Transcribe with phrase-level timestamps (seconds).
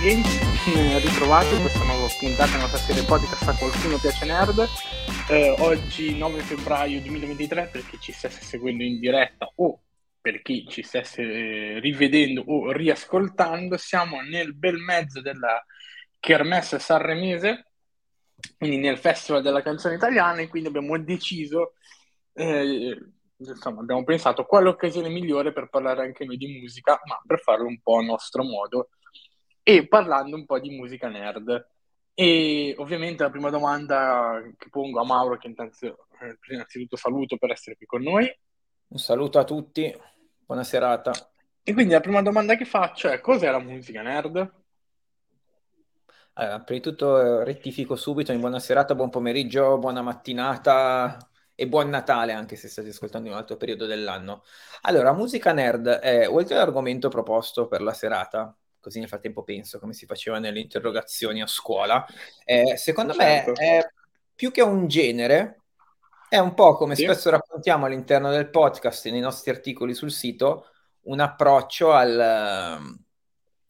[0.00, 4.66] Nerd Games, ritrovati in questa nuova puntata della nostra serie podcast a qualcuno piace nerd.
[5.28, 9.82] Eh, oggi 9 febbraio 2023 per chi ci stesse seguendo in diretta o
[10.18, 15.62] per chi ci stesse eh, rivedendo o riascoltando, siamo nel bel mezzo della
[16.18, 17.66] Kermesse Sanremese,
[18.56, 21.74] quindi nel Festival della canzone italiana e quindi abbiamo deciso
[22.32, 22.96] eh,
[23.36, 27.40] insomma, abbiamo pensato qual è l'occasione migliore per parlare anche noi di musica, ma per
[27.40, 28.88] farlo un po' a nostro modo
[29.62, 31.68] e parlando un po' di musica nerd.
[32.14, 37.50] E ovviamente la prima domanda che pongo a Mauro, che intanto, eh, innanzitutto saluto per
[37.50, 38.30] essere qui con noi.
[38.88, 39.94] Un saluto a tutti,
[40.44, 41.12] buona serata.
[41.62, 44.36] E quindi la prima domanda che faccio è cos'è la musica nerd?
[46.34, 51.16] Allora, prima di tutto eh, rettifico subito, in buona serata, buon pomeriggio, buona mattinata,
[51.60, 54.44] e buon Natale anche se state ascoltando in un altro periodo dell'anno.
[54.82, 59.92] Allora, musica nerd è, oltre all'argomento proposto per la serata, così nel frattempo penso come
[59.92, 62.04] si faceva nelle interrogazioni a scuola,
[62.44, 63.52] eh, secondo certo.
[63.52, 63.88] me è
[64.34, 65.60] più che un genere,
[66.28, 67.02] è un po' come sì.
[67.02, 70.66] spesso raccontiamo all'interno del podcast e nei nostri articoli sul sito,
[71.02, 72.18] un approccio al,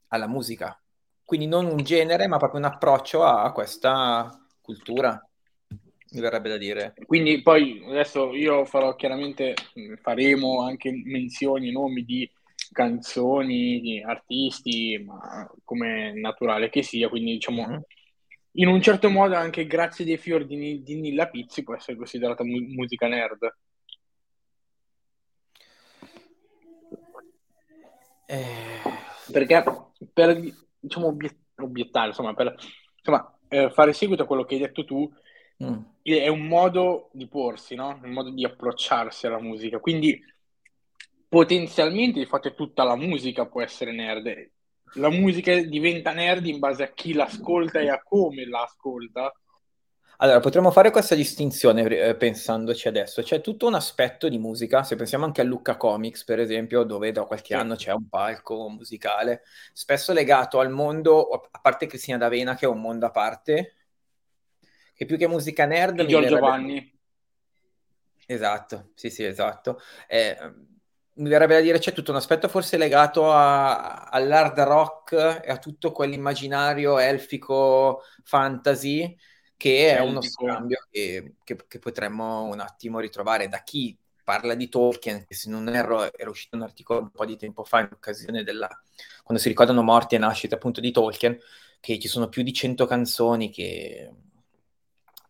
[0.09, 0.81] alla musica.
[1.25, 4.29] Quindi non un genere, ma proprio un approccio a questa
[4.61, 5.21] cultura
[6.13, 6.95] mi verrebbe da dire.
[7.07, 9.55] Quindi poi adesso io farò chiaramente,
[10.01, 12.29] faremo anche menzioni, nomi di
[12.73, 17.81] canzoni, artisti, ma come naturale che sia, quindi diciamo mm-hmm.
[18.53, 22.45] in un certo modo anche Grazie dei fiori di, di Nilla Pizzi può essere considerata
[22.45, 23.55] mu- musica nerd.
[28.27, 28.99] Eh...
[29.31, 29.63] Perché
[30.13, 30.41] per
[30.81, 31.17] diciamo,
[31.57, 32.55] obiettare, insomma, per
[32.97, 35.09] insomma, eh, fare seguito a quello che hai detto tu,
[35.63, 35.79] Mm.
[36.03, 38.01] È un modo di porsi, no?
[38.03, 39.79] Un modo di approcciarsi alla musica.
[39.79, 40.19] Quindi
[41.31, 44.51] potenzialmente, di fatto, tutta la musica può essere nerd.
[44.95, 49.33] La musica diventa nerd in base a chi l'ascolta e a come l'ascolta.
[50.17, 53.23] Allora, potremmo fare questa distinzione eh, pensandoci adesso.
[53.23, 57.13] C'è tutto un aspetto di musica, se pensiamo anche a Lucca Comics, per esempio, dove
[57.13, 59.43] da qualche anno c'è un palco musicale,
[59.73, 63.77] spesso legato al mondo, a parte Cristina D'Avena, che è un mondo a parte,
[64.93, 66.05] che più che musica nerd...
[66.05, 66.99] Giorgio Vanni.
[68.27, 69.81] Esatto, sì sì, esatto.
[70.09, 70.37] Eh,
[71.15, 75.13] mi verrebbe da dire c'è tutto un aspetto forse legato a, all'hard rock
[75.45, 79.17] e a tutto quell'immaginario elfico fantasy
[79.57, 83.49] che è uno scambio che, che, che, potremmo un attimo ritrovare.
[83.49, 83.95] Da chi
[84.25, 87.63] parla di Tolkien, che se non erro era uscito un articolo un po' di tempo
[87.65, 88.69] fa in occasione della...
[89.23, 91.39] quando si ricordano morti e nascite appunto di Tolkien,
[91.79, 94.11] che ci sono più di 100 canzoni che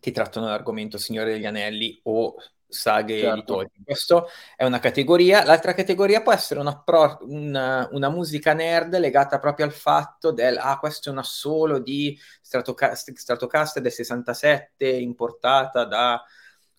[0.01, 2.35] che trattano l'argomento Signore degli Anelli o
[2.71, 3.35] saghe certo.
[3.35, 3.85] di Tolkien.
[3.85, 4.25] Questa
[4.57, 5.45] è una categoria.
[5.45, 10.57] L'altra categoria può essere una, pro, una, una, musica nerd legata proprio al fatto del
[10.57, 16.23] ah, questo è un assolo di Stratocaster, Stratocaster del 67 importata da...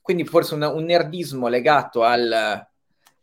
[0.01, 2.65] Quindi forse un, un nerdismo legato al,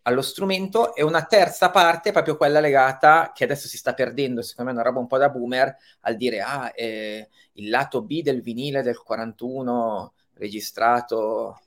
[0.03, 4.71] allo strumento e una terza parte proprio quella legata, che adesso si sta perdendo, secondo
[4.71, 8.23] me è una roba un po' da boomer, al dire ah, eh, il lato B
[8.23, 11.61] del vinile del 41 registrato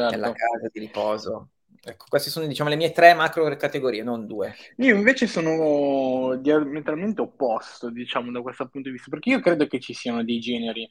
[0.00, 0.16] certo.
[0.16, 1.50] nella casa di riposo.
[1.84, 4.54] Ecco, queste sono diciamo le mie tre macro categorie, non due.
[4.78, 9.80] Io invece sono diametralmente opposto, diciamo, da questo punto di vista, perché io credo che
[9.80, 10.90] ci siano dei generi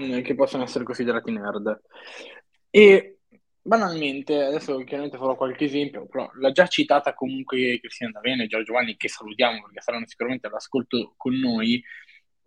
[0.00, 1.82] mm, che possono essere considerati nerd.
[2.70, 3.18] E
[3.60, 8.72] banalmente, adesso chiaramente farò qualche esempio, però l'ha già citata comunque Cristina D'Avena e Giorgio
[8.72, 11.82] Giovanni, che salutiamo perché saranno sicuramente all'ascolto con noi.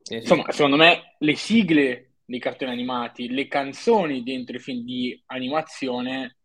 [0.02, 5.20] Sì, Insomma, secondo me le sigle dei cartoni animati, le canzoni dentro i film di
[5.26, 6.38] animazione,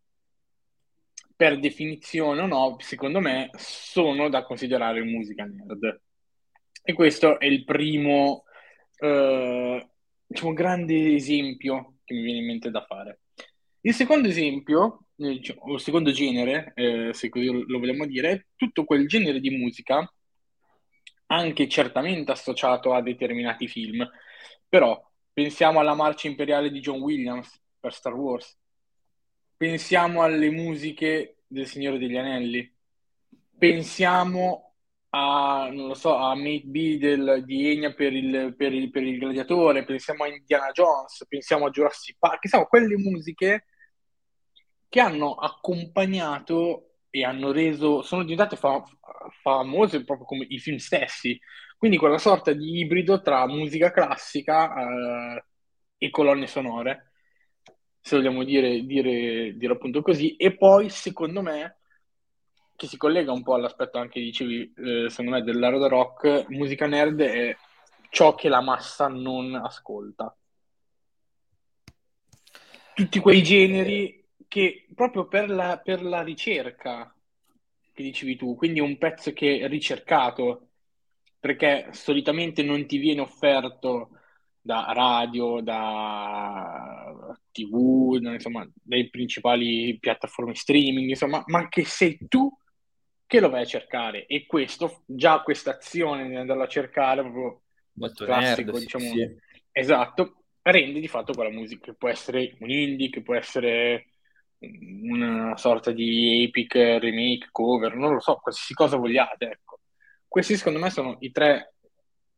[1.35, 6.01] per definizione o no, secondo me sono da considerare musica nerd.
[6.81, 8.45] E questo è il primo,
[8.97, 9.89] eh,
[10.25, 13.19] diciamo, grande esempio che mi viene in mente da fare.
[13.81, 18.31] Il secondo esempio, eh, cioè, o il secondo genere, eh, se così lo vogliamo dire,
[18.31, 20.11] è tutto quel genere di musica,
[21.27, 24.07] anche certamente associato a determinati film.
[24.67, 24.99] Però
[25.35, 28.57] pensiamo alla marcia imperiale di John Williams per Star Wars,
[29.57, 32.73] pensiamo alle musiche del Signore degli Anelli,
[33.57, 34.75] pensiamo
[35.09, 39.19] a, non lo so, a Mate B di Enya per il, per, il, per il
[39.19, 43.65] Gladiatore, pensiamo a Indiana Jones, pensiamo a Jurassic Park, pensiamo a quelle musiche
[44.87, 48.81] che hanno accompagnato e hanno reso, sono diventate fa-
[49.41, 51.37] famose proprio come i film stessi.
[51.77, 55.45] Quindi quella sorta di ibrido tra musica classica eh,
[55.97, 57.11] e colonne sonore,
[57.99, 60.35] se vogliamo dire, dire, dire appunto così.
[60.35, 61.77] E poi, secondo me,
[62.75, 67.21] che si collega un po' all'aspetto anche, dicevi, eh, secondo me, dell'hard rock, musica nerd
[67.21, 67.55] è
[68.09, 70.35] ciò che la massa non ascolta.
[72.93, 77.13] Tutti quei generi che proprio per la, per la ricerca
[77.91, 80.69] che dicevi tu, quindi un pezzo che è ricercato,
[81.45, 84.09] perché solitamente non ti viene offerto
[84.59, 87.13] da radio, da
[87.51, 92.51] TV, insomma, dai principali piattaforme streaming, insomma, ma che sei tu
[93.27, 97.61] che lo vai a cercare e questo, già questa azione di andarlo a cercare, proprio
[97.91, 99.37] Molto classico, nerd, diciamo, sì.
[99.71, 104.07] esatto, rende di fatto quella musica, che può essere un indie, che può essere
[104.57, 109.64] una sorta di epic remake, cover, non lo so, qualsiasi cosa vogliate, ecco.
[110.35, 111.75] Questi secondo me sono i tre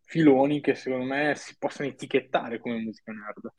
[0.04, 3.52] filoni che secondo me si possono etichettare come musica nerd.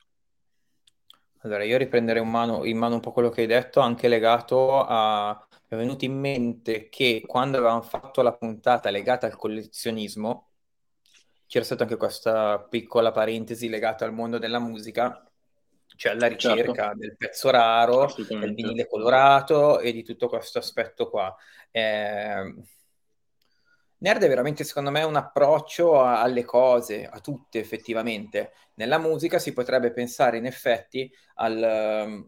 [1.39, 4.81] Allora, io riprenderei in mano, in mano un po' quello che hai detto, anche legato
[4.81, 5.45] a...
[5.51, 10.51] Mi è venuto in mente che quando avevamo fatto la puntata legata al collezionismo,
[11.45, 15.29] c'era stata anche questa piccola parentesi legata al mondo della musica,
[15.97, 16.53] cioè alla certo.
[16.53, 16.97] ricerca certo.
[16.97, 21.35] del pezzo raro, del vinile colorato e di tutto questo aspetto qua.
[21.71, 22.55] Eh,
[23.99, 28.53] Nerd è veramente, secondo me, un approccio a, alle cose, a tutte effettivamente.
[28.75, 32.03] Nella musica si potrebbe pensare in effetti al...
[32.05, 32.25] Um,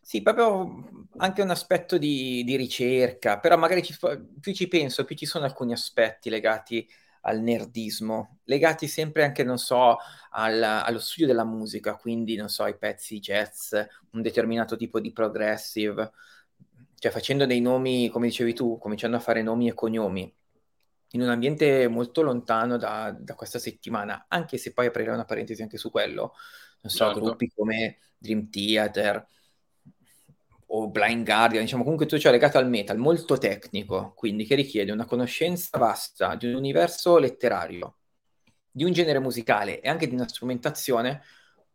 [0.00, 3.96] sì, proprio anche un aspetto di, di ricerca, però magari ci,
[4.40, 6.88] più ci penso, più ci sono alcuni aspetti legati
[7.22, 9.98] al nerdismo, legati sempre anche, non so,
[10.30, 13.74] al, allo studio della musica, quindi, non so, ai pezzi jazz,
[14.12, 16.10] un determinato tipo di progressive,
[17.00, 20.30] cioè facendo dei nomi, come dicevi tu, cominciando a fare nomi e cognomi,
[21.12, 25.62] in un ambiente molto lontano da, da questa settimana, anche se poi aprirei una parentesi
[25.62, 26.34] anche su quello,
[26.82, 27.20] non so, certo.
[27.20, 29.26] gruppi come Dream Theater
[30.66, 34.92] o Blind Guardian, diciamo comunque tutto ciò legato al metal, molto tecnico, quindi che richiede
[34.92, 37.96] una conoscenza vasta di un universo letterario,
[38.70, 41.22] di un genere musicale e anche di una strumentazione,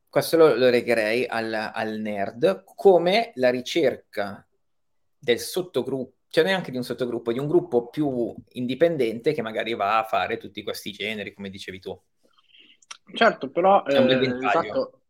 [0.08, 4.48] questo lo, lo legherei al, al nerd, come la ricerca
[5.26, 9.98] del sottogruppo, cioè neanche di un sottogruppo, di un gruppo più indipendente che magari va
[9.98, 12.00] a fare tutti questi generi, come dicevi tu.
[13.12, 15.02] Certo, però è un eh, esatto,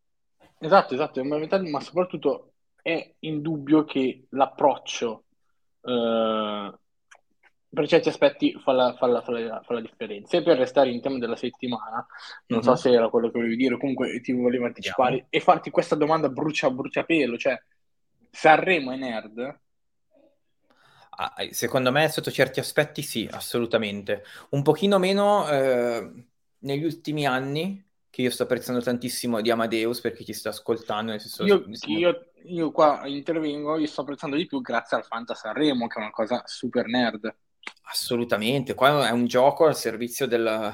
[0.60, 5.26] esatto, esatto, è un bel ma soprattutto è indubbio che l'approccio
[5.82, 6.74] eh,
[7.70, 10.38] per certi aspetti fa la, fa, la, fa, la, fa la, differenza.
[10.38, 12.06] E per restare in tema della settimana,
[12.48, 12.62] non mm-hmm.
[12.62, 12.78] so mhm.
[12.78, 15.26] se era quello che volevi dire, comunque ti volevo anticipare yeah.
[15.30, 17.62] e farti questa domanda brucia, bruciapelo, cioè
[18.32, 19.64] Sanremo è nerd?
[21.52, 24.24] Secondo me, sotto certi aspetti, sì, assolutamente.
[24.50, 26.12] Un pochino meno eh,
[26.60, 31.12] negli ultimi anni, che io sto apprezzando tantissimo di Amadeus perché ci sta ascoltando.
[31.12, 35.36] Nel senso, io, io, io, qua intervengo, io sto apprezzando di più grazie al Fanta
[35.36, 37.34] Sanremo, che è una cosa super nerd.
[37.84, 40.68] Assolutamente, qua è un gioco al servizio della,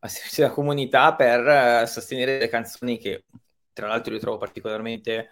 [0.00, 3.26] al servizio della comunità per uh, sostenere le canzoni che,
[3.72, 5.28] tra l'altro, io trovo particolarmente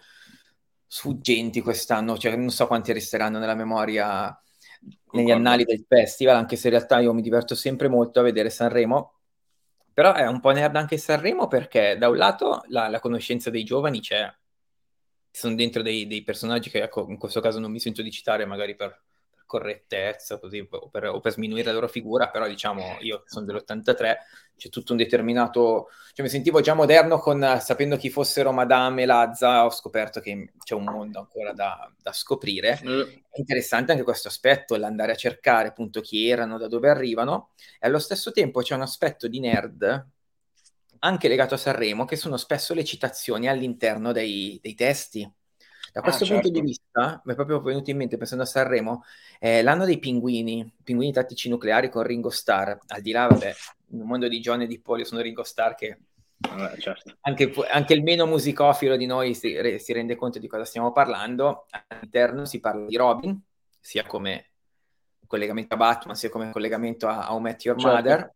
[0.87, 4.41] sfuggenti quest'anno, cioè non so quanti resteranno nella memoria
[5.11, 8.49] negli annali del festival, anche se in realtà io mi diverto sempre molto a vedere
[8.49, 9.13] Sanremo.
[9.93, 13.63] Però è un po' nerd anche Sanremo perché da un lato la, la conoscenza dei
[13.63, 14.31] giovani c'è,
[15.31, 18.45] sono dentro dei, dei, personaggi che ecco, in questo caso non mi sento di citare
[18.45, 19.03] magari per,
[19.47, 24.15] correttezza così, o, per, o per sminuire la loro figura, però diciamo io sono dell'83,
[24.55, 25.89] c'è tutto un determinato...
[26.13, 30.51] Cioè mi sentivo già moderno con, sapendo chi fossero Madame e Lazza, ho scoperto che
[30.63, 32.79] c'è un mondo ancora da, da scoprire.
[32.83, 33.01] Mm.
[33.01, 37.87] È interessante anche questo aspetto, l'andare a cercare appunto chi erano, da dove arrivano, e
[37.87, 40.07] allo stesso tempo c'è un aspetto di nerd
[40.99, 45.31] anche legato a Sanremo, che sono spesso le citazioni all'interno dei, dei testi
[45.97, 46.59] da questo ah, punto certo.
[46.59, 49.03] di vista, mi è proprio venuto in mente, pensando a Sanremo,
[49.39, 53.55] eh, l'anno dei pinguini, pinguini tattici nucleari con Ringo Starr, al di là, vabbè,
[53.87, 55.97] nel mondo di John e di Polio sono Ringo Starr che
[56.39, 57.17] Vabbè, certo.
[57.21, 61.65] anche, anche, il meno musicofilo di noi si, si, rende conto di cosa stiamo parlando.
[61.87, 63.41] All'interno si parla di Robin,
[63.79, 64.51] sia come
[65.25, 67.95] collegamento a Batman, sia come collegamento a How Met Your certo.
[67.95, 68.35] Mother.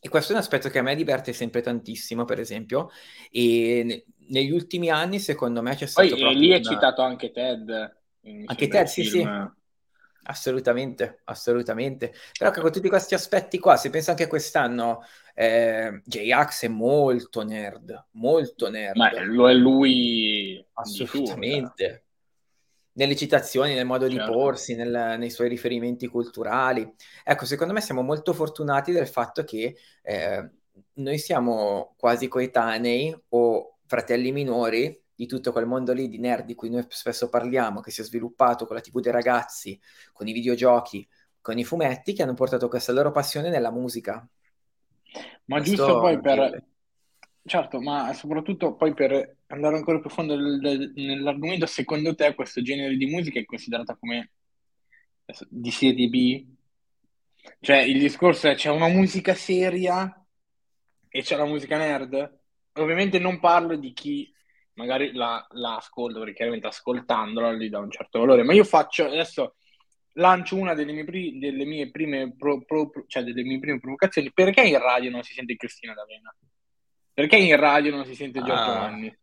[0.00, 2.90] E questo è un aspetto che a me diverte sempre tantissimo, per esempio,
[3.30, 6.14] e negli ultimi anni, secondo me, c'è stato.
[6.14, 7.96] Poi lì è citato anche Ted.
[8.46, 9.26] Anche Ted, sì, sì.
[10.30, 12.12] Assolutamente, assolutamente.
[12.38, 15.02] Però con tutti questi aspetti qua, se pensa anche quest'anno,
[15.34, 18.96] eh, J-Ax è molto nerd, molto nerd.
[18.96, 20.62] Ma lo è lui.
[20.74, 22.07] Assolutamente.
[22.98, 24.24] Nelle citazioni, nel modo certo.
[24.24, 26.92] di porsi, nel, nei suoi riferimenti culturali.
[27.22, 30.50] Ecco, secondo me siamo molto fortunati del fatto che eh,
[30.94, 36.54] noi siamo quasi coetanei o fratelli minori di tutto quel mondo lì di nerd di
[36.54, 39.80] cui noi spesso parliamo, che si è sviluppato con la TV dei ragazzi,
[40.12, 41.06] con i videogiochi,
[41.40, 44.26] con i fumetti, che hanno portato questa loro passione nella musica.
[45.46, 46.64] Ma Questo giusto poi per...
[47.48, 52.94] Certo, ma soprattutto poi per andare ancora più a fondo nell'argomento, secondo te questo genere
[52.96, 54.32] di musica è considerata come
[55.48, 56.46] di serie B?
[57.60, 60.26] Cioè il discorso è c'è una musica seria
[61.08, 62.38] e c'è la musica nerd?
[62.74, 64.30] Ovviamente non parlo di chi
[64.74, 69.06] magari la, la ascolta, perché chiaramente ascoltandola gli dà un certo valore, ma io faccio
[69.06, 69.56] adesso
[70.12, 74.30] lancio una delle mie, pri- delle mie prime pro- pro- cioè delle mie prime provocazioni.
[74.32, 76.34] Perché in radio non si sente Cristina D'Avena?
[77.18, 78.78] Perché in radio non si sente Giorgio ah.
[78.78, 79.18] Vanni?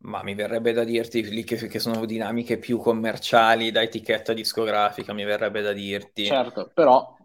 [0.00, 5.14] Ma mi verrebbe da dirti lì che, che, sono dinamiche più commerciali da etichetta discografica,
[5.14, 6.26] mi verrebbe da dirti.
[6.26, 7.16] Certo, però...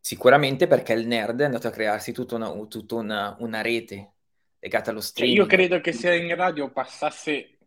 [0.00, 4.14] Sicuramente perché il nerd è andato a crearsi tutta una, tutta una, una rete
[4.58, 5.36] legata allo streaming.
[5.36, 7.58] Cioè io credo che se in radio passasse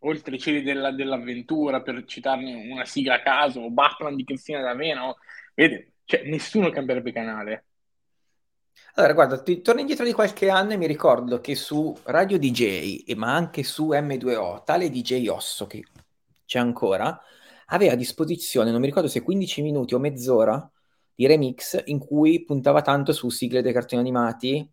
[0.00, 4.62] oltre i cieli della, dell'avventura, per citarne una sigla a caso, o Batman di Cristina
[4.62, 5.14] D'Avena,
[5.54, 7.66] vedi, cioè nessuno cambierebbe canale.
[8.94, 13.12] Allora, guarda, ti torno indietro di qualche anno e mi ricordo che su Radio DJ,
[13.14, 15.82] ma anche su M2O, tale DJ Osso, che
[16.44, 17.18] c'è ancora,
[17.66, 20.70] aveva a disposizione, non mi ricordo se 15 minuti o mezz'ora
[21.14, 24.70] di remix in cui puntava tanto su sigle dei cartoni animati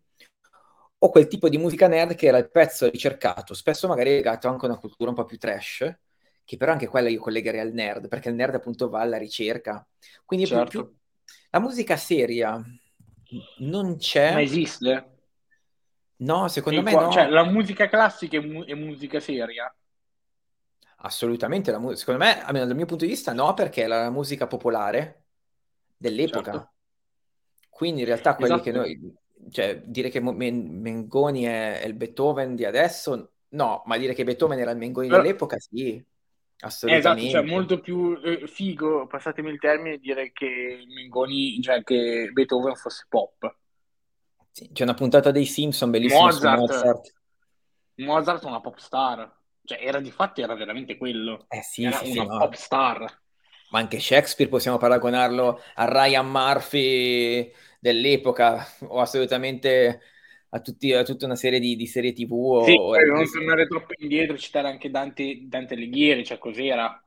[1.02, 4.66] o quel tipo di musica nerd che era il pezzo ricercato, spesso magari legato anche
[4.66, 5.98] a una cultura un po' più trash,
[6.44, 9.86] che però anche quella io collegherei al nerd, perché il nerd appunto va alla ricerca.
[10.26, 10.68] Quindi certo.
[10.68, 10.96] più...
[11.50, 12.62] la musica seria
[13.58, 14.32] non c'è.
[14.32, 15.10] Ma esiste?
[16.16, 17.10] No, secondo me qua, no.
[17.10, 19.74] Cioè, la musica classica è, mu- è musica seria?
[20.96, 24.46] Assolutamente, mu- secondo me, almeno dal mio punto di vista, no, perché è la musica
[24.46, 25.24] popolare
[25.96, 26.52] dell'epoca.
[26.52, 26.72] Certo.
[27.70, 28.70] Quindi in realtà quelli esatto.
[28.70, 29.16] che noi,
[29.50, 34.58] cioè dire che Mengoni è, è, il Beethoven di adesso, no, ma dire che Beethoven
[34.58, 35.22] era il Mengoni Però...
[35.22, 36.04] dell'epoca, sì,
[36.60, 37.20] assolutamente.
[37.22, 42.74] Esatto, cioè molto più eh, figo, passatemi il termine, dire che Mengoni, cioè che Beethoven
[42.74, 43.54] fosse pop.
[44.50, 46.58] Sì, c'è una puntata dei Simpson bellissima Mozart.
[46.58, 47.14] Mozart.
[47.96, 49.38] Mozart è una pop star.
[49.62, 51.46] Cioè, era di fatti era veramente quello.
[51.48, 52.56] Eh sì, era sì, una sì, pop no.
[52.56, 53.20] star.
[53.70, 60.00] Ma anche Shakespeare possiamo paragonarlo a Ryan Murphy dell'epoca o assolutamente
[60.50, 62.32] a, tutti, a tutta una serie di, di serie tv.
[62.32, 67.02] O, sì, o non tornare troppo indietro, citare anche Dante, Dante Alighieri, cioè cos'era?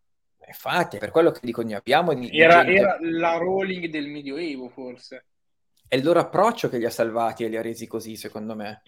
[0.45, 4.69] Infatti, per quello che dico, ne abbiamo di, era, di era la Rowling del Medioevo,
[4.69, 5.25] forse.
[5.88, 8.81] È il loro approccio che li ha salvati e li ha resi così, secondo me.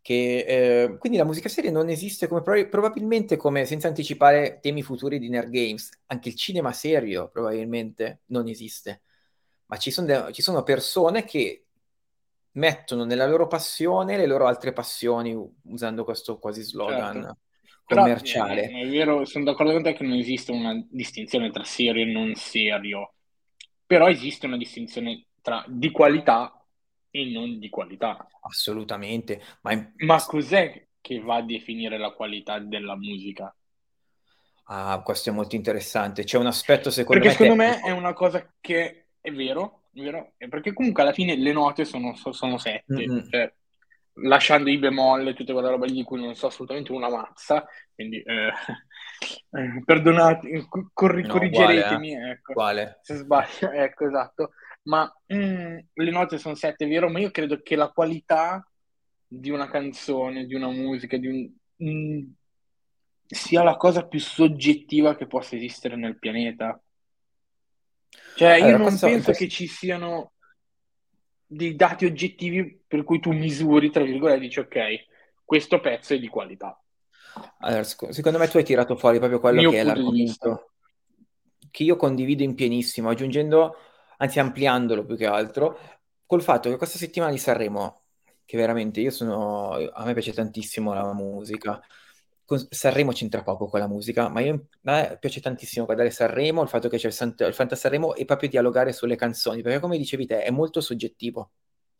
[0.00, 5.18] Che, eh, quindi la musica seria non esiste come probabilmente come senza anticipare temi futuri
[5.18, 9.02] di Nerd Games, anche il cinema serio probabilmente non esiste,
[9.66, 11.65] ma ci sono, de- ci sono persone che
[12.56, 17.38] mettono nella loro passione le loro altre passioni usando questo quasi slogan certo.
[17.84, 18.66] commerciale.
[18.66, 22.02] Però, è, è, vero, sono d'accordo con te che non esiste una distinzione tra serio
[22.04, 23.14] e non serio,
[23.84, 26.64] però esiste una distinzione tra di qualità
[27.10, 28.26] e non di qualità.
[28.40, 29.42] Assolutamente.
[29.62, 29.92] Ma, in...
[29.98, 33.54] Ma cos'è che va a definire la qualità della musica?
[34.68, 36.24] Ah, questo è molto interessante.
[36.24, 37.48] C'è un aspetto secondo perché me.
[37.48, 41.52] Perché secondo me è una cosa che è vero, vero, perché comunque alla fine le
[41.52, 43.28] note sono, sono sette, mm-hmm.
[43.30, 43.52] cioè,
[44.22, 48.20] lasciando i bemolle e tutte quelle robe di cui non so assolutamente una mazza, quindi
[48.20, 48.52] eh,
[49.50, 52.30] eh, perdonate, corri- no, corrigeretemi, quale, eh?
[52.30, 52.98] ecco, quale?
[53.02, 54.50] se sbaglio, ecco, esatto
[54.86, 58.66] ma mm, le note sono sette, vero, ma io credo che la qualità
[59.26, 61.50] di una canzone, di una musica, di un,
[61.82, 62.24] mm,
[63.26, 66.80] sia la cosa più soggettiva che possa esistere nel pianeta.
[68.36, 69.32] Cioè, io allora, non penso questo...
[69.32, 70.32] che ci siano
[71.46, 74.78] dei dati oggettivi per cui tu misuri, tra virgolette, e dici ok,
[75.44, 76.80] questo pezzo è di qualità.
[77.60, 80.70] Allora, secondo me tu hai tirato fuori proprio quello Mio che è l'argomento
[81.76, 83.76] che io condivido in pienissimo, aggiungendo
[84.16, 85.78] anzi ampliandolo più che altro,
[86.24, 88.04] col fatto che questa settimana di Sanremo,
[88.46, 91.78] che veramente io sono, a me piace tantissimo la musica,
[92.68, 96.68] Sanremo c'entra poco con la musica, ma io, a me piace tantissimo guardare Sanremo, il
[96.68, 99.98] fatto che c'è il, Sant- il Fanta Sanremo e proprio dialogare sulle canzoni, perché come
[99.98, 101.50] dicevi te è molto soggettivo,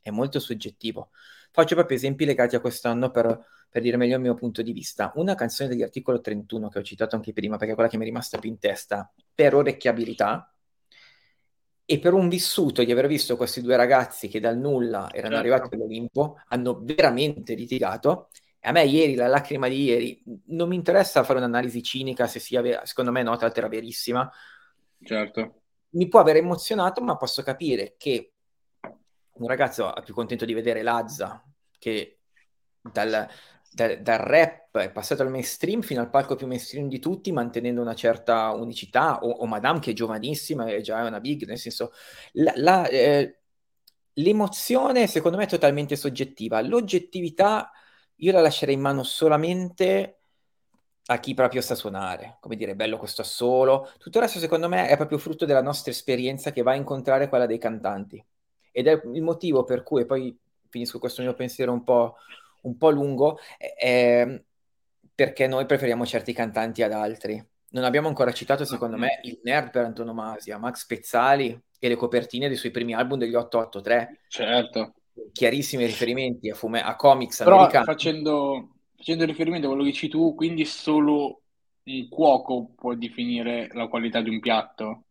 [0.00, 1.10] è molto soggettivo.
[1.50, 5.12] Faccio proprio esempi legati a quest'anno per, per dire meglio il mio punto di vista.
[5.16, 8.04] Una canzone degli articolo 31 che ho citato anche prima, perché è quella che mi
[8.04, 10.54] è rimasta più in testa, per orecchiabilità,
[11.88, 15.36] e per un vissuto di aver visto questi due ragazzi che dal nulla erano certo.
[15.36, 18.28] arrivati all'Olimpo, hanno veramente litigato.
[18.66, 22.60] A me ieri, la lacrima di ieri, non mi interessa fare un'analisi cinica se sia
[22.60, 24.28] vera, secondo me no, tra l'altro era verissima.
[25.00, 25.62] Certo.
[25.90, 28.32] Mi può aver emozionato, ma posso capire che
[29.34, 31.44] un ragazzo è più contento di vedere Lazza
[31.78, 32.22] che
[32.80, 33.28] dal,
[33.70, 37.80] da, dal rap è passato al mainstream fino al palco più mainstream di tutti, mantenendo
[37.80, 41.58] una certa unicità, o, o Madame che è giovanissima e già è una big, nel
[41.58, 41.92] senso,
[42.32, 43.42] la, la, eh,
[44.14, 47.70] l'emozione secondo me è totalmente soggettiva, l'oggettività
[48.16, 50.18] io la lascerei in mano solamente
[51.08, 53.90] a chi proprio sa suonare, come dire, bello questo assolo.
[53.98, 57.28] Tutto il resto, secondo me, è proprio frutto della nostra esperienza che va a incontrare
[57.28, 58.24] quella dei cantanti.
[58.72, 60.36] Ed è il motivo per cui, poi
[60.68, 62.16] finisco questo mio pensiero un po',
[62.62, 64.42] un po lungo, è
[65.14, 67.42] perché noi preferiamo certi cantanti ad altri.
[67.70, 72.48] Non abbiamo ancora citato, secondo me, il nerd per antonomasia, Max Pezzali e le copertine
[72.48, 74.20] dei suoi primi album degli 883.
[74.28, 74.95] Certo.
[75.32, 77.84] Chiarissimi riferimenti a, fume- a comics Però americani.
[77.84, 81.42] facendo facendo riferimento a quello che dici tu, quindi solo
[81.84, 85.04] un cuoco può definire la qualità di un piatto.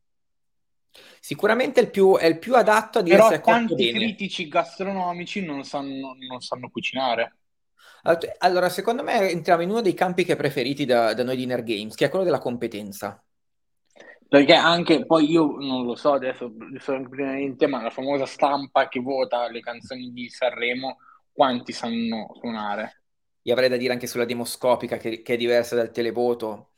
[1.19, 4.00] Sicuramente il più, è il più adatto a dire Però se è tanti bene.
[4.00, 7.35] critici gastronomici non sanno, non sanno cucinare.
[8.39, 11.65] Allora, secondo me entriamo in uno dei campi che preferiti da, da noi di Nerd
[11.65, 13.25] Games, che è quello della competenza.
[14.27, 17.08] Perché anche poi io non lo so adesso, sono
[17.70, 20.98] ma la famosa stampa che vota le canzoni di Sanremo,
[21.32, 23.03] quanti sanno suonare?
[23.44, 26.72] Io avrei da dire anche sulla demoscopica, che, che è diversa dal televoto.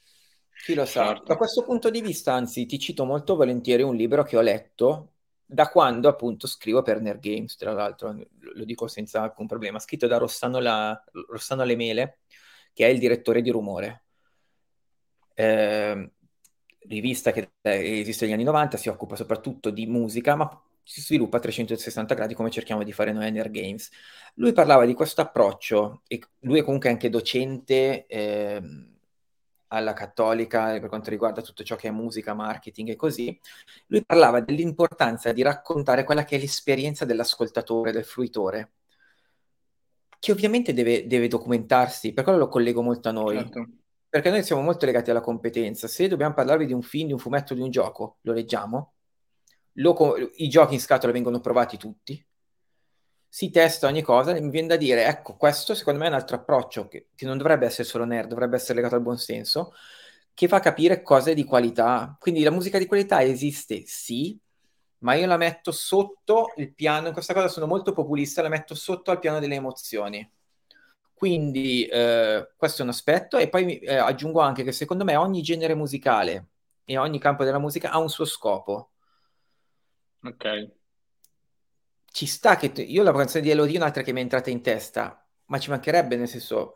[0.66, 1.08] Chi lo sa?
[1.08, 1.24] Certo.
[1.24, 5.14] Da questo punto di vista, anzi, ti cito molto volentieri un libro che ho letto
[5.46, 10.08] da quando appunto scrivo per Nerd Games, tra l'altro, lo dico senza alcun problema, scritto
[10.08, 12.20] da Rossano, La, Rossano Lemele,
[12.74, 14.04] che è il direttore di Rumore.
[15.34, 16.12] Eh,
[16.88, 21.40] rivista che esiste negli anni 90, si occupa soprattutto di musica, ma si sviluppa a
[21.42, 23.90] 360 gradi come cerchiamo di fare noi a Nerd Games.
[24.36, 28.62] Lui parlava di questo approccio, e lui è comunque anche docente eh,
[29.68, 33.38] alla Cattolica per quanto riguarda tutto ciò che è musica, marketing e così.
[33.88, 38.72] Lui parlava dell'importanza di raccontare quella che è l'esperienza dell'ascoltatore, del fruitore,
[40.20, 43.36] che ovviamente deve, deve documentarsi, per quello lo collego molto a noi.
[43.38, 43.68] Certo.
[44.10, 45.88] Perché noi siamo molto legati alla competenza.
[45.88, 48.94] Se dobbiamo parlarvi di un film, di un fumetto, di un gioco, lo leggiamo,
[49.74, 52.26] lo, i giochi in scatola vengono provati tutti,
[53.30, 56.16] si testa ogni cosa e mi viene da dire, ecco, questo secondo me è un
[56.16, 59.74] altro approccio che, che non dovrebbe essere solo nerd, dovrebbe essere legato al buon senso,
[60.34, 62.16] che fa capire cose di qualità.
[62.20, 64.40] Quindi la musica di qualità esiste, sì,
[65.00, 68.74] ma io la metto sotto il piano, in questa cosa sono molto populista, la metto
[68.74, 70.28] sotto al piano delle emozioni.
[71.18, 75.42] Quindi eh, questo è un aspetto e poi eh, aggiungo anche che secondo me ogni
[75.42, 76.50] genere musicale
[76.86, 78.92] e ogni campo della musica ha un suo scopo.
[80.22, 80.72] Ok.
[82.06, 84.52] Ci sta che t- io la canzone di Elodie è un'altra che mi è entrata
[84.52, 86.76] in testa, ma ci mancherebbe nel senso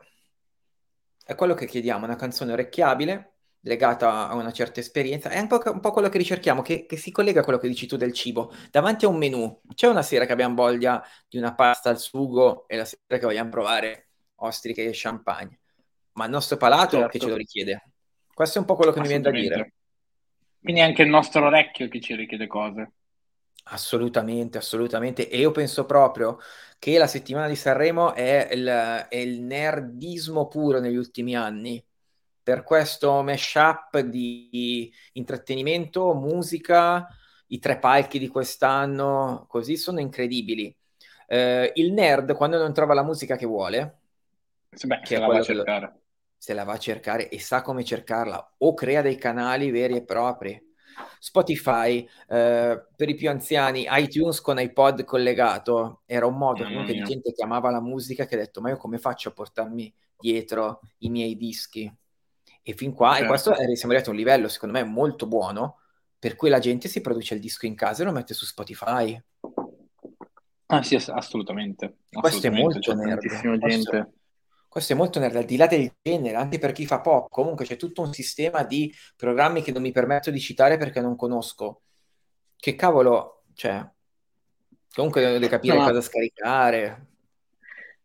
[1.24, 5.62] è quello che chiediamo, una canzone orecchiabile, legata a una certa esperienza, è un po',
[5.66, 8.12] un po quello che ricerchiamo, che, che, si collega a quello che dici tu del
[8.12, 8.52] cibo.
[8.72, 12.68] Davanti a un menù, c'è una sera che abbiamo voglia di una pasta al sugo
[12.68, 14.11] e la sera che vogliamo provare
[14.42, 15.60] ostriche e champagne,
[16.14, 17.08] ma il nostro palato certo.
[17.10, 17.84] che ce lo richiede.
[18.34, 19.74] Questo è un po' quello che mi viene da dire.
[20.62, 22.92] Quindi anche il nostro orecchio che ci richiede cose.
[23.66, 25.30] Assolutamente, assolutamente.
[25.30, 26.40] E io penso proprio
[26.78, 28.66] che la settimana di Sanremo è il,
[29.10, 31.84] è il nerdismo puro negli ultimi anni.
[32.44, 37.08] Per questo mashup di intrattenimento, musica,
[37.48, 40.76] i tre palchi di quest'anno, così sono incredibili.
[41.28, 44.01] Eh, il nerd, quando non trova la musica che vuole,
[44.86, 45.86] Beh, che se la va a cercare.
[45.86, 46.02] Lo,
[46.38, 50.04] se la va a cercare e sa come cercarla, o crea dei canali veri e
[50.04, 50.70] propri
[51.20, 57.04] Spotify, eh, per i più anziani, iTunes con iPod collegato, era un modo comunque di
[57.04, 60.80] gente che amava la musica che ha detto ma io come faccio a portarmi dietro
[61.00, 61.92] i miei dischi?
[62.64, 63.24] E fin qua, certo.
[63.24, 65.80] e questo è, siamo arrivati a un livello secondo me molto buono,
[66.18, 69.22] per cui la gente si produce il disco in casa e lo mette su Spotify.
[70.68, 71.98] Ah sì, assolutamente.
[72.10, 72.58] Questo assolutamente.
[72.58, 73.20] è molto nerd.
[73.20, 74.14] Tantissima gente.
[74.72, 77.66] Questo è molto nerd, al di là del genere, anche per chi fa pop, comunque
[77.66, 81.82] c'è tutto un sistema di programmi che non mi permetto di citare perché non conosco.
[82.56, 83.86] Che cavolo, cioè,
[84.94, 85.84] comunque devo capire no.
[85.84, 87.08] cosa scaricare.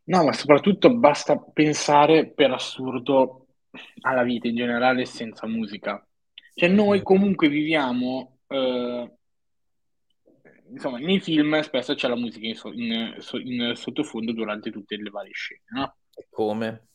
[0.07, 3.47] No, ma soprattutto basta pensare per assurdo
[4.01, 6.05] alla vita in generale senza musica.
[6.53, 9.13] Cioè noi comunque viviamo, eh,
[10.71, 15.11] insomma, nei film spesso c'è la musica in, so- in, in sottofondo durante tutte le
[15.11, 15.95] varie scene, no?
[16.37, 16.89] Come?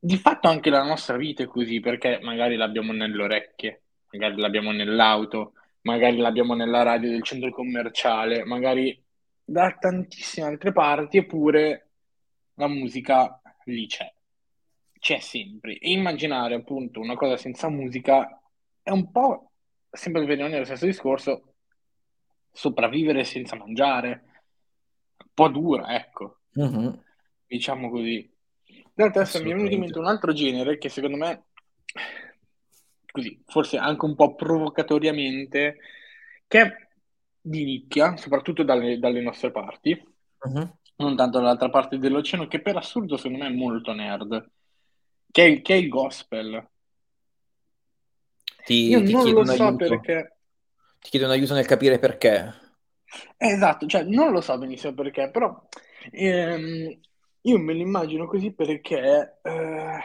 [0.00, 4.72] Di fatto anche la nostra vita è così, perché magari l'abbiamo nelle orecchie, magari l'abbiamo
[4.72, 5.52] nell'auto,
[5.82, 9.00] magari l'abbiamo nella radio del centro commerciale, magari
[9.44, 11.90] da tantissime altre parti, eppure
[12.54, 14.12] la musica lì c'è,
[14.98, 15.78] c'è sempre.
[15.78, 18.42] E immaginare appunto una cosa senza musica
[18.82, 19.52] è un po',
[19.88, 21.54] sempre per rimanere lo stesso discorso,
[22.50, 24.10] sopravvivere senza mangiare,
[25.16, 26.40] un po' dura, ecco.
[26.58, 26.94] Mm-hmm
[27.52, 28.31] diciamo così.
[28.96, 31.44] Adesso mi è venuto in mente un altro genere che secondo me,
[33.10, 35.78] così, forse anche un po' provocatoriamente,
[36.46, 36.88] che è
[37.40, 40.00] di nicchia, soprattutto dalle, dalle nostre parti,
[40.40, 40.76] uh-huh.
[40.96, 44.50] non tanto dall'altra parte dell'oceano, che per assurdo secondo me è molto nerd,
[45.30, 46.68] che è, che è il gospel.
[48.64, 49.88] Ti, Io ti non lo so aiuto.
[49.88, 50.36] perché...
[51.00, 52.54] Ti chiedono aiuto nel capire perché.
[53.36, 55.66] esatto, cioè non lo so benissimo perché, però
[56.12, 57.00] ehm,
[57.42, 59.98] io me l'immagino così perché eh,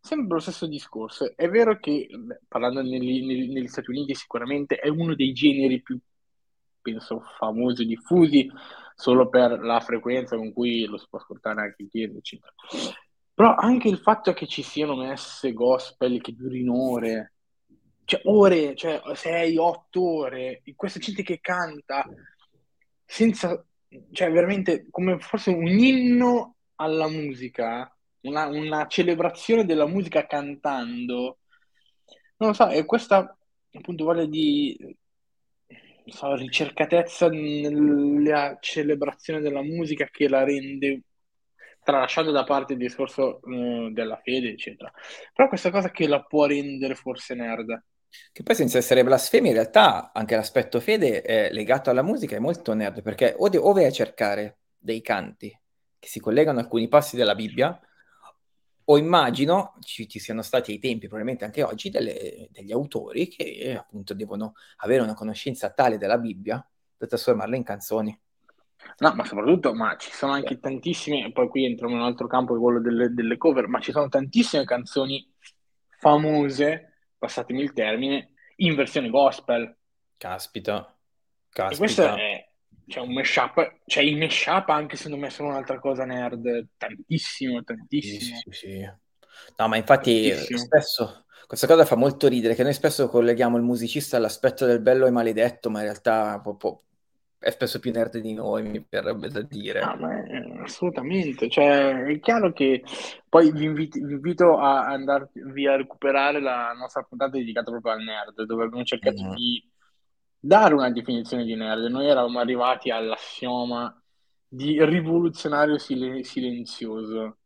[0.00, 1.32] sempre lo stesso discorso.
[1.34, 2.08] È vero che,
[2.48, 5.98] parlando negli, negli, negli, Stati Uniti, sicuramente è uno dei generi più,
[6.80, 8.50] penso, famosi e diffusi,
[8.94, 12.52] solo per la frequenza con cui lo si può ascoltare anche in chiesa, eccetera.
[13.34, 17.32] Però anche il fatto che ci siano messe gospel che durino ore,
[18.04, 22.08] cioè ore, cioè 6, 8 ore, questa gente che canta
[23.04, 23.64] senza,
[24.12, 27.90] cioè veramente come forse un inno alla musica,
[28.22, 31.38] una, una celebrazione della musica cantando,
[32.36, 33.36] non lo so, è questa
[33.72, 34.96] appunto voglia di
[36.06, 41.02] so, ricercatezza nella celebrazione della musica che la rende
[41.82, 44.90] tralasciando da parte il discorso uh, della fede, eccetera.
[45.34, 47.82] Però questa cosa che la può rendere forse nerd.
[48.32, 52.72] Che poi senza essere blasfemi, in realtà anche l'aspetto fede legato alla musica è molto
[52.72, 55.54] nerd, perché o, de- o vai a cercare dei canti
[56.04, 57.80] che si collegano a alcuni passi della Bibbia,
[58.86, 63.74] o immagino ci, ci siano stati ai tempi, probabilmente anche oggi, delle, degli autori che
[63.74, 66.64] appunto devono avere una conoscenza tale della Bibbia
[66.96, 68.20] da trasformarla in canzoni.
[68.98, 72.58] No, ma soprattutto, ma ci sono anche tantissime, poi qui entriamo in un altro campo,
[72.58, 75.26] quello delle, delle cover, ma ci sono tantissime canzoni
[75.98, 79.74] famose passatemi il termine, in versione gospel.
[80.18, 80.94] Caspita.
[81.48, 81.74] Caspita.
[81.74, 82.53] E questo è
[82.86, 88.36] cioè, un mashup, cioè i mashup anche secondo me sono un'altra cosa nerd, tantissimo, tantissimo.
[88.36, 88.90] Sì, sì, sì.
[89.56, 90.58] No, ma infatti tantissimo.
[90.58, 95.06] spesso questa cosa fa molto ridere, che noi spesso colleghiamo il musicista all'aspetto del bello
[95.06, 96.80] e maledetto, ma in realtà può, può,
[97.38, 99.80] è spesso più nerd di noi, mi verrebbe da dire.
[99.80, 99.96] Ah,
[100.62, 102.82] assolutamente, cioè, è chiaro che
[103.28, 108.02] poi vi, invito, vi invito a andarvi a recuperare la nostra puntata dedicata proprio al
[108.02, 109.34] nerd, dove abbiamo cercato mm-hmm.
[109.34, 109.68] di
[110.44, 111.84] dare una definizione di nerd.
[111.86, 113.98] Noi eravamo arrivati all'assioma
[114.46, 117.38] di rivoluzionario sil- silenzioso.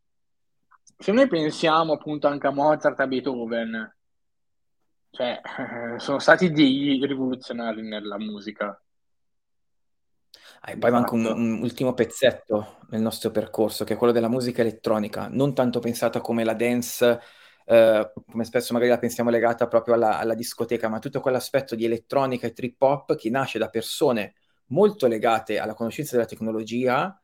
[0.97, 3.95] Se noi pensiamo appunto anche a Mozart, a Beethoven,
[5.11, 5.39] cioè,
[5.97, 8.79] sono stati dei rivoluzionari nella musica
[10.61, 14.59] Ah, poi manca un, un, ultimo pezzetto nel nostro percorso, che è quello della musica
[14.61, 17.21] elettronica, non tanto pensata come la dance,
[17.71, 21.85] eh, come spesso magari la pensiamo legata proprio alla, alla, discoteca, ma tutto quell'aspetto di
[21.85, 24.33] elettronica e trip hop che nasce da persone
[24.69, 27.21] molto legate alla conoscenza della tecnologia.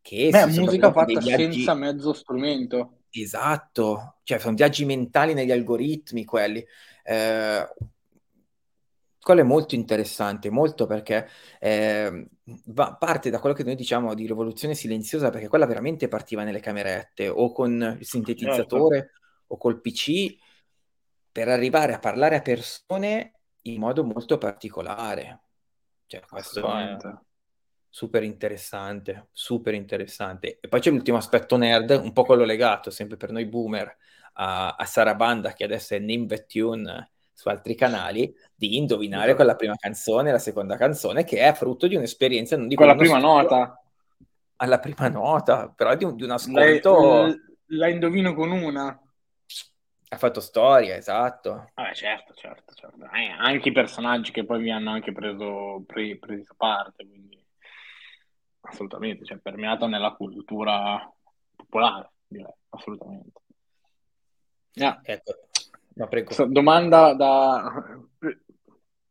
[0.00, 1.54] Che Beh, musica fatta viaggi...
[1.54, 2.98] senza mezzo strumento.
[3.10, 6.64] Esatto, cioè sono viaggi mentali negli algoritmi quelli.
[7.02, 7.68] Eh,
[9.20, 12.28] quello è molto interessante, molto perché eh,
[12.66, 16.60] va, parte da quello che noi diciamo di rivoluzione silenziosa, perché quella veramente partiva nelle
[16.60, 19.19] camerette o con il sintetizzatore certo.
[19.52, 20.36] O col PC
[21.32, 25.42] per arrivare a parlare a persone in modo molto particolare.
[26.06, 26.96] Cioè, questo è
[27.88, 30.58] super interessante, super interessante.
[30.60, 33.96] E poi c'è l'ultimo aspetto nerd, un po' quello legato, sempre per noi boomer,
[34.34, 39.36] a, a Sarabanda, che adesso è Name Tune su altri canali di indovinare esatto.
[39.36, 42.82] quella prima canzone, la seconda canzone, che è frutto di un'esperienza, non dico...
[42.82, 43.82] Con la prima studio, nota.
[44.56, 47.22] Alla prima nota, però di un, di un ascolto...
[47.26, 47.34] La,
[47.66, 49.00] la indovino con una.
[50.12, 51.70] Ha fatto storia, esatto.
[51.74, 53.08] Vabbè, certo, certo, certo.
[53.12, 57.42] Eh, anche i personaggi che poi vi hanno anche preso, pre, preso parte, quindi
[58.62, 61.08] assolutamente, cioè permeato nella cultura
[61.54, 63.40] popolare, direi, assolutamente.
[64.72, 65.00] Yeah.
[65.02, 65.34] Ecco,
[65.94, 66.46] No, prego.
[66.46, 68.00] Domanda da...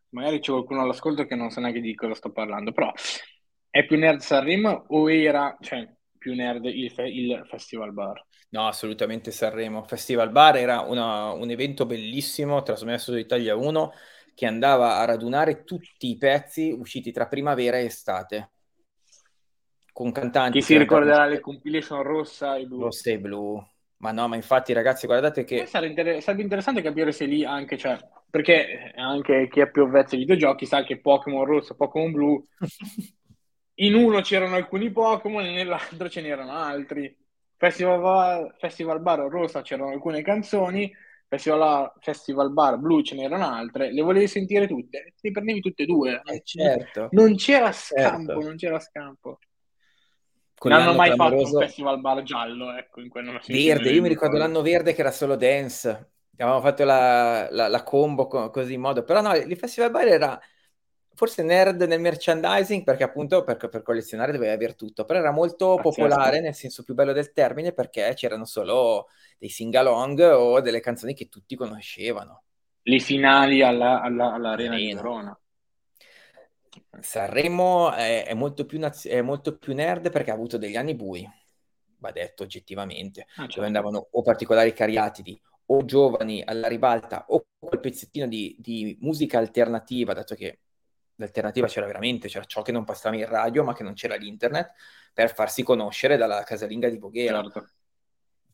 [0.09, 2.91] Magari c'è qualcuno all'ascolto che non sa neanche di cosa sto parlando, però
[3.69, 8.25] è più nerd Sanremo o era, cioè, più nerd il, fe- il Festival Bar?
[8.49, 9.83] No, assolutamente Sanremo.
[9.83, 13.91] Festival Bar era una, un evento bellissimo trasmesso da Italia 1
[14.33, 18.51] che andava a radunare tutti i pezzi usciti tra primavera e estate.
[19.91, 20.59] Con cantanti.
[20.59, 22.81] Chi si ricorderà le compilation rossa e blu?
[22.81, 23.63] Rossa e blu
[23.99, 25.65] ma no, ma infatti ragazzi guardate che...
[25.65, 27.97] Sarebbe, inter- sarebbe interessante capire se lì anche, cioè,
[28.29, 32.47] perché anche chi è più avvezzo ai videogiochi sa che Pokémon rosso, Pokémon blu,
[33.75, 37.13] in uno c'erano alcuni Pokémon e nell'altro ce n'erano altri.
[37.59, 40.89] Festival Bar, Festival Bar rossa c'erano alcune canzoni,
[41.27, 45.13] Festival, Festival Bar blu ce n'erano altre, le volevi sentire tutte?
[45.19, 46.21] Ti prendevi tutte e due.
[46.23, 47.09] Eh, certo.
[47.11, 48.47] Non c'era scampo, certo.
[48.47, 49.39] non c'era scampo.
[50.63, 51.43] non hanno mai clamoroso...
[51.43, 55.01] fatto un festival bar giallo, ecco, in non Verde, io mi ricordo l'anno verde che
[55.01, 59.35] era solo dance, avevamo fatto la, la, la combo co- così in modo, però no,
[59.35, 60.39] il festival bar era
[61.19, 65.73] forse nerd nel merchandising perché appunto per, per collezionare dovevi avere tutto, però era molto
[65.73, 66.41] ah, popolare certo.
[66.43, 71.27] nel senso più bello del termine perché c'erano solo dei sing-along o delle canzoni che
[71.27, 72.43] tutti conoscevano.
[72.83, 75.37] Le finali alla, alla, all'Arena di Verona.
[77.01, 80.95] Sanremo è, è, molto più naz- è molto più nerd perché ha avuto degli anni
[80.95, 81.29] bui,
[81.97, 83.55] va detto oggettivamente, ah, certo.
[83.55, 89.37] dove andavano o particolari cariatidi o giovani alla ribalta o quel pezzettino di, di musica
[89.37, 90.59] alternativa, dato che
[91.19, 94.73] l'alternativa c'era veramente, c'era ciò che non passava in radio ma che non c'era l'internet,
[95.13, 97.41] per farsi conoscere dalla casalinga di Voghera.
[97.43, 97.69] Certo.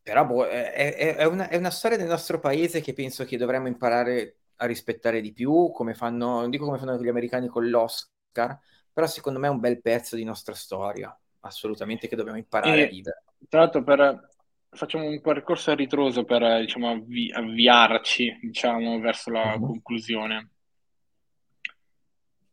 [0.02, 3.66] Però boh, è, è, una, è, una, storia del nostro paese che penso che dovremmo
[3.66, 8.56] imparare a rispettare di più, come fanno, non dico come fanno gli americani con l'Oscar,
[8.92, 12.84] però secondo me è un bel pezzo di nostra storia, assolutamente che dobbiamo imparare e,
[12.84, 13.24] a vivere.
[13.48, 14.28] Tra l'altro per,
[14.70, 19.66] facciamo un percorso a ritroso per diciamo, avvi- avviarci diciamo, verso la mm-hmm.
[19.66, 20.50] conclusione.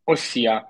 [0.06, 0.70] Ossia,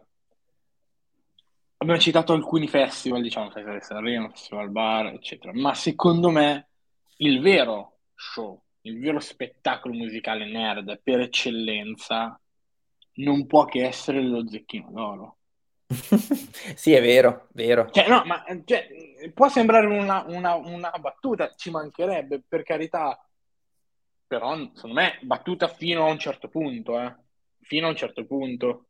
[1.78, 6.70] abbiamo citato alcuni festival, diciamo, Festival di Sanremo, Festival Bar, eccetera, ma secondo me
[7.18, 12.40] il vero show, il vero spettacolo musicale nerd per eccellenza
[13.16, 15.38] non può che essere lo Zecchino d'Oro.
[16.76, 17.90] sì, è vero, vero.
[17.92, 18.88] Cioè, no, ma cioè,
[19.34, 23.24] può sembrare una, una, una, battuta, ci mancherebbe, per carità,
[24.26, 27.16] però secondo me battuta fino a un certo punto, eh.
[27.62, 28.88] Fino a un certo punto.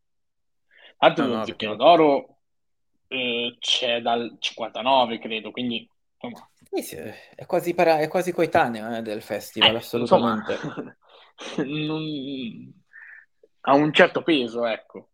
[1.03, 1.83] Tanto no, lo no, Zecchino perché...
[1.83, 2.37] d'Oro
[3.09, 6.49] eh, c'è dal 59, credo, quindi insomma...
[6.71, 10.53] Sì, sì, è, quasi para- è quasi coetaneo eh, del festival, eh, assolutamente.
[10.53, 10.95] Insomma,
[11.65, 12.73] non...
[13.61, 15.09] ha un certo peso, ecco.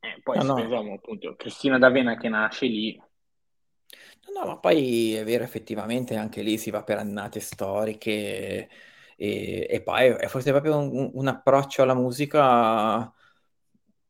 [0.00, 3.02] Eh, poi no, se pensiamo appunto Cristina D'Avena che nasce lì.
[4.26, 8.68] No, no, ma poi è vero, effettivamente anche lì si va per annate storiche
[9.22, 13.12] e, e poi è forse proprio un, un approccio alla musica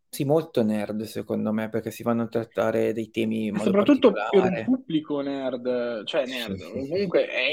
[0.09, 4.41] sì, molto nerd secondo me, perché si vanno a trattare dei temi in Soprattutto per
[4.41, 7.51] un pubblico nerd, cioè nerd, sì, sì, comunque è,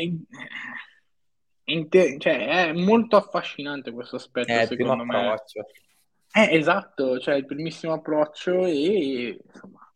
[1.63, 1.87] in,
[2.19, 5.17] cioè, è molto affascinante questo aspetto, è secondo me.
[5.17, 5.65] Approccio.
[6.33, 9.91] Eh, esatto, cioè il primissimo approccio e insomma,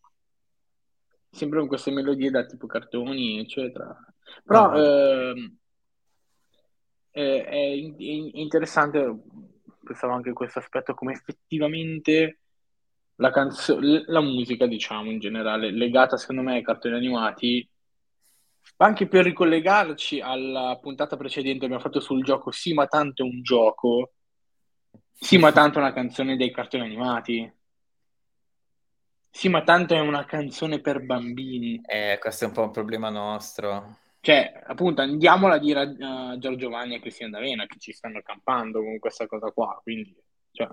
[1.30, 3.96] sempre con queste melodie da tipo cartoni, eccetera.
[4.44, 5.60] Però no.
[7.12, 7.74] Eh, è, è,
[8.40, 9.20] interessante,
[9.84, 12.40] pensavo anche questo aspetto, come effettivamente
[13.16, 17.70] la, canzo- la musica, diciamo, in generale, legata secondo me ai cartoni animati,
[18.78, 23.42] anche per ricollegarci alla puntata precedente abbiamo fatto sul gioco Sì, ma tanto è un
[23.44, 24.14] gioco.
[25.14, 27.54] Sì, ma tanto è una canzone dei cartoni animati.
[29.30, 31.80] Sì, ma tanto è una canzone per bambini.
[31.86, 33.98] Eh, questo è un po' un problema nostro.
[34.24, 38.84] Cioè, appunto, andiamola a dire a Giorgio Vanni e Cristian D'Avena che ci stanno campando
[38.84, 40.16] con questa cosa qua, quindi,
[40.52, 40.70] cioè,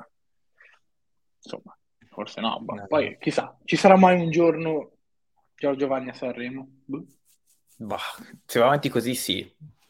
[1.42, 1.76] insomma
[2.10, 2.62] forse no.
[2.66, 2.86] no.
[2.86, 4.92] Poi chissà, ci sarà mai un giorno
[5.54, 6.68] Giorgio Vanni a Sanremo?
[7.76, 7.98] Bah,
[8.44, 9.40] se va avanti così sì,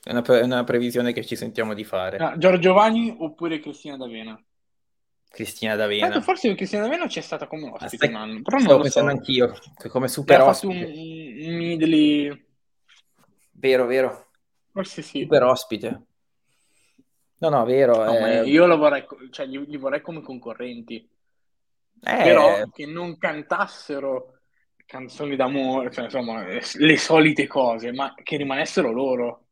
[0.05, 2.19] è una, pre- una previsione che ci sentiamo di fare.
[2.19, 4.41] No, Giorgio Vanni oppure Cristina D'Avena?
[5.31, 6.07] Cristina D'Avena.
[6.07, 9.17] Tanto forse Cristina D'Avena c'è stata come ospite un anno, però non lo pensando so.
[9.17, 9.55] anch'io,
[9.89, 10.75] come super ospite.
[10.75, 12.47] Ha fatto un, un midley...
[13.59, 14.31] Vero, vero.
[14.71, 15.23] Forse sì.
[15.23, 16.03] Super ospite.
[17.39, 18.05] No, no, vero.
[18.05, 18.43] No, è...
[18.45, 20.97] Io lo vorrei, cioè, li, li vorrei come concorrenti.
[20.97, 22.23] Eh...
[22.23, 24.39] Però che non cantassero
[24.87, 29.47] canzoni d'amore, cioè insomma, le solite cose, ma che rimanessero loro.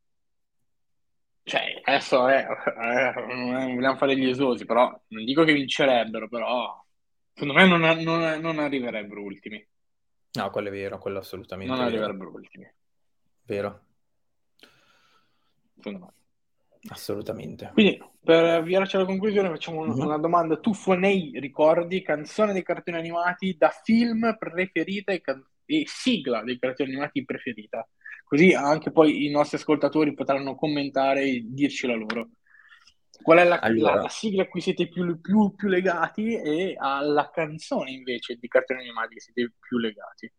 [1.42, 6.80] Cioè, adesso eh, eh, non vogliamo fare gli esosi, però non dico che vincerebbero, però
[7.32, 9.64] secondo me non, non, non arriverebbero ultimi.
[10.32, 11.72] No, quello è vero, quello assolutamente.
[11.72, 12.72] Non arriverebbero ultimi.
[13.42, 13.80] Vero.
[15.76, 16.14] Secondo me.
[16.88, 17.70] Assolutamente.
[17.72, 19.98] Quindi, per avviarci alla conclusione, facciamo mm-hmm.
[19.98, 25.84] una domanda tuffo nei ricordi, canzone dei cartoni animati da film preferita e, can- e
[25.86, 27.86] sigla dei cartoni animati preferita.
[28.24, 32.30] Così anche poi i nostri ascoltatori potranno commentare e dirci la loro.
[33.22, 33.94] Qual è la, allora.
[33.94, 38.46] la, la sigla a cui siete più, più, più legati e alla canzone invece di
[38.46, 40.30] cartoni animati che siete più legati?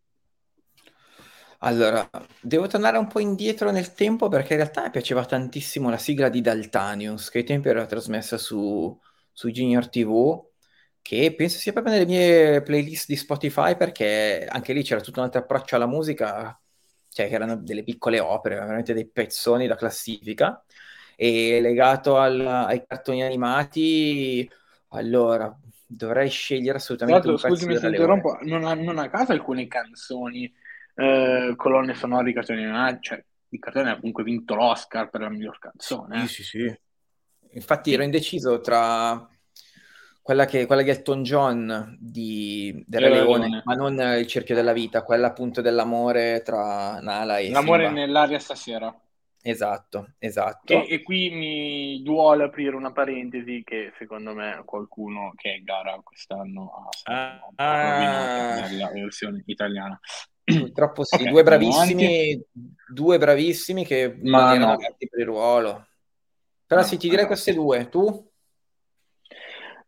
[1.60, 2.08] Allora,
[2.40, 6.28] devo tornare un po' indietro nel tempo perché in realtà mi piaceva tantissimo la sigla
[6.28, 8.96] di Daltanius, che ai tempi era trasmessa su,
[9.32, 10.40] su Junior TV,
[11.02, 15.24] che penso sia proprio nelle mie playlist di Spotify perché anche lì c'era tutto un
[15.26, 16.56] altro approccio alla musica,
[17.08, 20.64] cioè che erano delle piccole opere, veramente dei pezzoni da classifica,
[21.16, 24.48] e legato al, ai cartoni animati
[24.90, 30.52] Allora, dovrei scegliere assolutamente Tra scusami se interrompo, non a, non a caso alcune canzoni,
[30.98, 35.28] eh, colonne sonore di cartoni animati, cioè di cartone ha comunque vinto l'Oscar per la
[35.28, 36.26] miglior canzone.
[36.26, 36.80] Sì, sì, sì.
[37.52, 39.26] Infatti ero indeciso tra
[40.20, 44.56] quella che quella di Elton John di del Re Leone, Leone, ma non il cerchio
[44.56, 48.00] della vita, quella appunto dell'amore tra Nala e L'amore Simba.
[48.00, 48.94] nell'aria stasera.
[49.40, 50.72] Esatto, esatto.
[50.72, 55.64] E, e, qui mi duole aprire una parentesi che secondo me qualcuno che è in
[55.64, 59.98] gara quest'anno ha ah, nella versione italiana.
[60.48, 62.42] Purtroppo sì, okay, due bravissimi,
[62.88, 64.76] due bravissimi che Ma non no.
[64.76, 65.86] per il ruolo.
[66.66, 67.28] Però no, sì, ti direi no.
[67.28, 68.30] queste due, tu?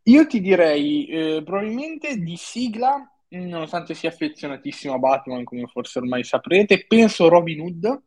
[0.05, 6.25] Io ti direi eh, probabilmente di sigla, nonostante sia affezionatissimo a Batman, come forse ormai
[6.25, 8.03] saprete, penso Robin Hood.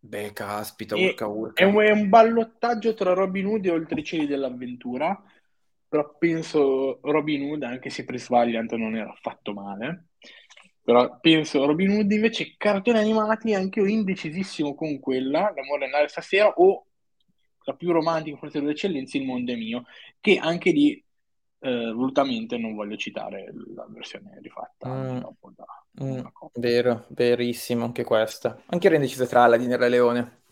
[0.00, 1.62] Beh, caspita, urca, urca.
[1.62, 5.22] È, un, è un ballottaggio tra Robin Hood e Oltre i cieli dell'avventura,
[5.88, 10.08] però penso Robin Hood, anche se Chris Valiant non era affatto male,
[10.84, 16.52] però penso Robin Hood invece cartoni animati, anche io indecisissimo con quella, L'amore nell'aria stasera,
[16.56, 16.84] o
[17.64, 19.86] la più romantica forse dell'eccellenza, Il mondo è mio,
[20.20, 21.02] che anche lì
[21.60, 25.18] eh, volutamente non voglio citare la versione rifatta mm.
[25.20, 25.64] dopo da,
[26.04, 26.20] mm.
[26.56, 28.60] Vero, verissimo anche questa.
[28.66, 30.42] Anche ero indeciso tra Aladdin e Re Leone.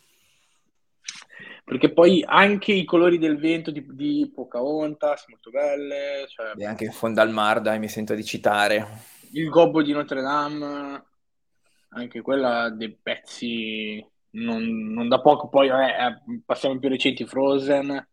[1.62, 6.24] Perché poi anche i colori del vento di, di Pocahontas, molto belle.
[6.26, 6.52] Cioè...
[6.56, 9.20] E anche in fondo al mar, dai, mi sento di citare.
[9.32, 11.04] Il gobbo di Notre Dame,
[11.90, 18.08] anche quella dei pezzi non, non da poco, poi eh, passiamo ai più recenti Frozen.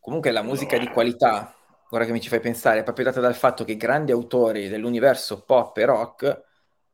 [0.00, 1.54] Comunque la musica di qualità,
[1.90, 5.44] ora che mi ci fai pensare, è proprio data dal fatto che grandi autori dell'universo
[5.44, 6.44] pop e rock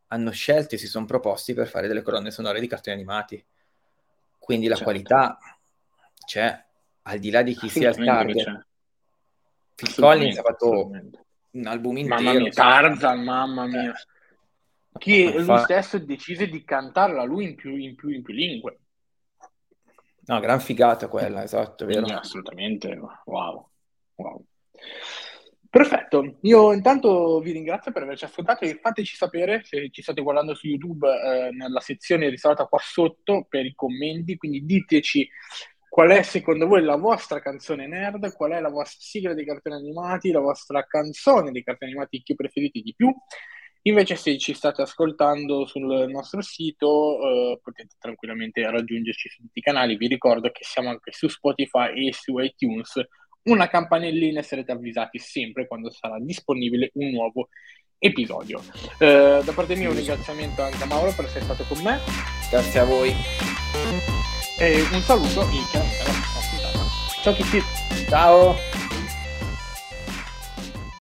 [0.09, 3.45] hanno scelto e si sono proposti per fare delle colonne sonore di cartoni animati.
[4.39, 4.91] Quindi la certo.
[4.91, 5.39] qualità
[6.25, 6.65] c'è,
[7.03, 8.67] al di là di chi sia il target.
[9.75, 10.91] Phil Collins ha fatto
[11.59, 12.23] un album intero.
[12.23, 13.95] Mamma mia, Tarzan, mamma mia.
[14.99, 15.59] Che lui fa...
[15.59, 18.79] stesso decise di cantarla lui in più, in più, in più lingue.
[20.27, 22.07] No, gran figata quella, esatto, vero?
[22.07, 23.69] assolutamente, wow.
[24.17, 24.45] wow.
[25.69, 30.55] Perfetto, io intanto vi ringrazio per averci ascoltato e fateci sapere se ci state guardando
[30.55, 35.29] su YouTube eh, nella sezione riservata qua sotto per i commenti, quindi diteci
[35.97, 39.77] qual è secondo voi la vostra canzone nerd, qual è la vostra sigla dei cartoni
[39.77, 43.11] animati, la vostra canzone dei cartoni animati che preferite di più
[43.85, 49.63] Invece se ci state ascoltando sul nostro sito eh, potete tranquillamente raggiungerci su tutti i
[49.63, 49.97] canali.
[49.97, 53.01] Vi ricordo che siamo anche su Spotify e su iTunes.
[53.45, 57.49] Una campanellina e sarete avvisati sempre quando sarà disponibile un nuovo
[57.97, 58.61] episodio.
[58.99, 62.01] Eh, da parte mia un ringraziamento anche a Mauro per essere stato con me.
[62.51, 64.16] Grazie a voi.
[64.59, 67.21] E un saluto e chiaramente alla prossima puntata.
[67.21, 67.65] Ciao a tutti.
[68.09, 68.76] Ciao.